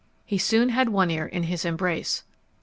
[0.25, 2.23] He soon had One Ear in his embrace.